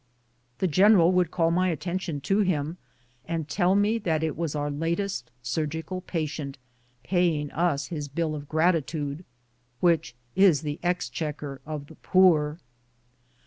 The 0.57 0.65
general 0.67 1.11
would 1.11 1.29
call 1.29 1.51
my 1.51 1.69
attention 1.69 2.21
to 2.21 2.39
him, 2.39 2.77
and 3.25 3.47
tell 3.47 3.75
me 3.75 3.99
that 3.99 4.23
it 4.23 4.35
was 4.35 4.55
our 4.55 4.71
latest 4.71 5.29
surgical 5.43 6.01
patient, 6.01 6.57
paying 7.03 7.51
us 7.51 7.89
his 7.89 8.07
bill 8.07 8.35
in 8.35 8.45
gratitude, 8.45 9.23
"which 9.79 10.15
is 10.35 10.61
the 10.63 10.79
exchequer 10.81 11.61
of 11.67 11.85
the 11.85 11.93
poor." 11.93 12.57